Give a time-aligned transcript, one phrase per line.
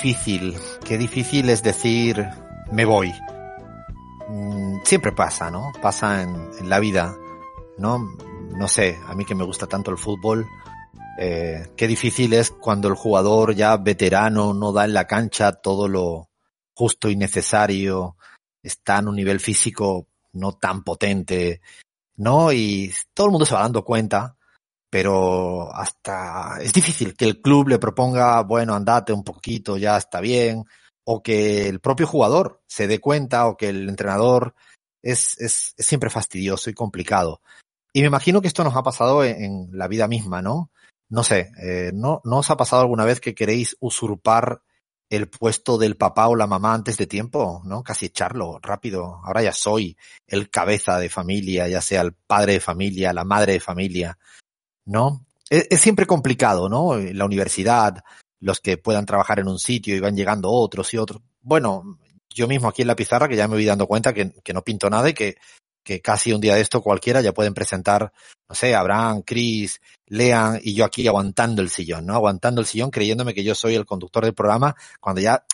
[0.00, 2.26] qué difícil es decir
[2.72, 3.12] me voy.
[4.28, 5.72] Mm, siempre pasa, ¿no?
[5.82, 7.14] Pasa en, la vida,
[7.76, 7.98] ¿no?
[8.56, 10.46] No sé, a mí que me gusta tanto el fútbol,
[11.18, 15.86] eh, qué difícil es cuando el jugador ya veterano no da en la cancha todo
[15.86, 16.30] lo
[16.74, 18.16] justo y necesario,
[18.62, 21.60] está en un nivel físico no tan potente,
[22.16, 22.52] ¿no?
[22.52, 24.36] Y todo el mundo se va dando cuenta,
[24.90, 30.20] pero hasta es difícil que el club le proponga, bueno, andate un poquito, ya está
[30.20, 30.64] bien,
[31.04, 34.54] o que el propio jugador se dé cuenta, o que el entrenador
[35.02, 37.40] es, es, siempre fastidioso y complicado.
[37.92, 40.70] Y me imagino que esto nos ha pasado en, la vida misma, ¿no?
[41.08, 44.62] No sé, eh, ¿no, ¿no os ha pasado alguna vez que queréis usurpar
[45.10, 47.82] el puesto del papá o la mamá antes de tiempo, ¿no?
[47.82, 49.20] Casi echarlo rápido.
[49.24, 49.96] Ahora ya soy
[50.28, 54.18] el cabeza de familia, ya sea el padre de familia, la madre de familia,
[54.90, 55.24] ¿no?
[55.48, 56.96] Es, siempre complicado, ¿no?
[56.96, 58.02] La universidad,
[58.40, 61.22] los que puedan trabajar en un sitio y van llegando otros y otros.
[61.40, 64.52] Bueno, yo mismo aquí en la pizarra que ya me voy dando cuenta que, que
[64.52, 65.36] no pinto nada y que
[65.82, 68.12] que casi un día de esto cualquiera ya pueden presentar,
[68.48, 72.14] no sé, Abraham, Chris, Lean y yo aquí aguantando el sillón, ¿no?
[72.14, 75.44] Aguantando el sillón creyéndome que yo soy el conductor del programa cuando ya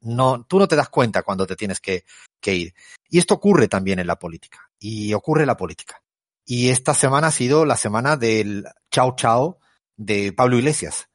[0.00, 2.04] no, tú no te das cuenta cuando te tienes que,
[2.40, 2.74] que ir.
[3.08, 4.70] Y esto ocurre también en la política.
[4.78, 6.02] Y ocurre en la política.
[6.46, 9.58] Y esta semana ha sido la semana del chao chao
[9.96, 11.10] de Pablo Iglesias.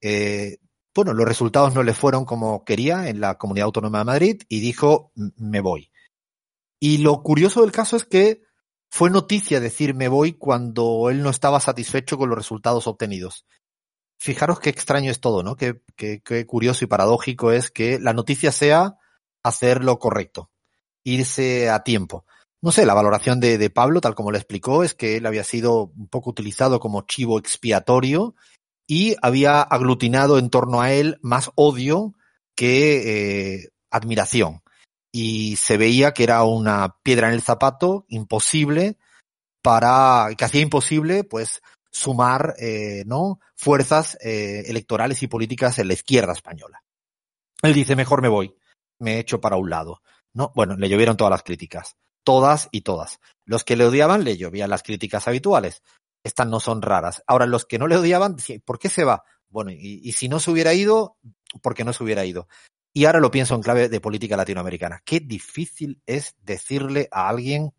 [0.00, 0.58] Eh,
[0.94, 4.60] bueno, los resultados no le fueron como quería en la Comunidad Autónoma de Madrid y
[4.60, 5.90] dijo, me voy.
[6.80, 8.42] Y lo curioso del caso es que
[8.90, 13.46] fue noticia decir me voy cuando él no estaba satisfecho con los resultados obtenidos.
[14.18, 15.56] Fijaros qué extraño es todo, ¿no?
[15.56, 15.80] Qué,
[16.46, 18.98] curioso y paradójico es que la noticia sea
[19.42, 20.50] hacer lo correcto,
[21.04, 22.26] irse a tiempo.
[22.62, 25.92] No sé, la valoración de, Pablo, tal como le explicó, es que él había sido
[25.96, 28.36] un poco utilizado como chivo expiatorio
[28.86, 32.14] y había aglutinado en torno a él más odio
[32.54, 34.62] que eh, admiración.
[35.10, 38.96] Y se veía que era una piedra en el zapato imposible
[39.60, 45.94] para que hacía imposible pues sumar eh, no fuerzas eh, electorales y políticas en la
[45.94, 46.82] izquierda española.
[47.62, 48.54] Él dice mejor me voy
[48.98, 50.00] me echo para un lado
[50.32, 54.36] no bueno le llovieron todas las críticas todas y todas los que le odiaban le
[54.36, 55.82] llovían las críticas habituales
[56.24, 59.70] estas no son raras ahora los que no le odiaban por qué se va bueno
[59.70, 61.16] y, si no se hubiera ido
[61.60, 62.48] ¿por qué no se hubiera ido
[62.94, 65.02] y ahora lo pienso en clave de política latinoamericana.
[65.04, 67.72] Qué difícil es decirle a alguien,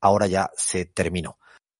[0.00, 1.38] ahora ya se terminó.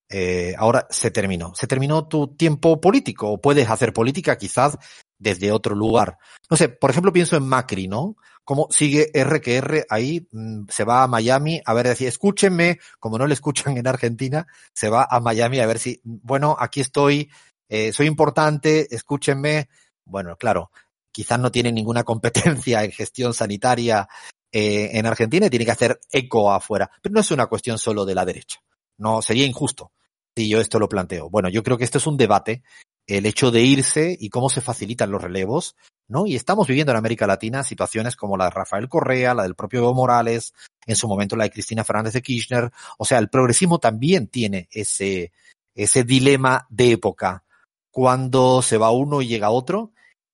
[0.08, 1.54] Eh, ahora se terminó.
[1.54, 4.78] Se terminó tu tiempo político o puedes hacer política quizás
[5.19, 6.19] desde otro lugar.
[6.50, 8.16] No sé, por ejemplo pienso en Macri, ¿no?
[8.44, 12.78] Como sigue R que R ahí, mm, se va a Miami a ver, decir, escúchenme,
[12.98, 16.81] como no le escuchan en Argentina, se va a Miami a ver si, bueno, aquí
[16.81, 17.31] estoy,
[17.69, 19.69] eh, soy importante, escúchenme.
[20.04, 20.70] Bueno, claro,
[21.12, 24.08] quizás no tiene ninguna competencia en gestión sanitaria
[24.50, 26.91] eh, en Argentina y tiene que hacer eco afuera.
[27.00, 28.60] Pero no es una cuestión solo de la derecha.
[28.98, 29.92] No sería injusto
[30.36, 31.31] si yo esto lo planteo.
[31.31, 32.62] Bueno, yo creo que esto es un debate,
[33.06, 35.76] el hecho de irse y cómo se facilitan los relevos,
[36.08, 36.26] ¿no?
[36.26, 39.80] Y estamos viviendo en América Latina situaciones como la de Rafael Correa, la del propio
[39.80, 40.54] Evo Morales,
[40.86, 42.70] en su momento la de Cristina Fernández de Kirchner.
[42.98, 45.32] O sea, el progresismo también tiene ese,
[45.74, 47.44] ese dilema de época.
[47.90, 49.92] Cuando se va uno y llega otro,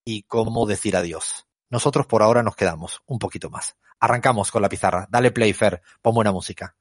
[0.09, 1.45] y cómo decir adiós.
[1.69, 3.75] Nosotros por ahora nos quedamos un poquito más.
[3.99, 5.07] Arrancamos con la pizarra.
[5.11, 5.81] Dale play, Fer.
[6.01, 6.75] Pon buena música.